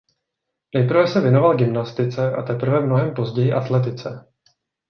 Nejprve 0.75 1.07
se 1.07 1.21
věnoval 1.21 1.55
gymnastice 1.55 2.31
a 2.35 2.41
teprve 2.41 2.79
mnohem 2.79 3.13
později 3.13 3.53
atletice. 3.53 4.25